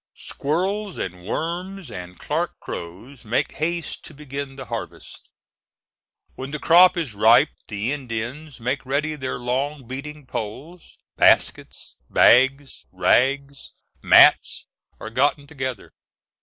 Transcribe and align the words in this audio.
Squirrels, 0.15 0.97
and 0.97 1.25
worms, 1.27 1.91
and 1.91 2.17
Clarke 2.17 2.59
crows, 2.59 3.23
make 3.23 3.51
haste 3.57 4.03
to 4.05 4.15
begin 4.15 4.55
the 4.55 4.65
harvest. 4.65 5.29
When 6.33 6.49
the 6.49 6.57
crop 6.57 6.97
is 6.97 7.13
ripe 7.13 7.51
the 7.67 7.91
Indians 7.91 8.59
make 8.59 8.83
ready 8.83 9.13
their 9.13 9.37
long 9.37 9.85
beating 9.87 10.25
poles; 10.25 10.97
baskets, 11.17 11.97
bags, 12.09 12.87
rags, 12.91 13.73
mats, 14.01 14.65
are 14.99 15.11
gotten 15.11 15.45
together. 15.45 15.93